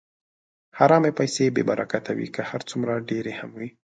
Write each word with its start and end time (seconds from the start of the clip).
حرامې 0.77 1.11
پیسې 1.19 1.53
بېبرکته 1.55 2.11
وي، 2.17 2.27
که 2.35 2.41
هر 2.49 2.61
څومره 2.69 2.93
ډېرې 3.09 3.33
هم 3.39 3.51
وي. 3.59 3.69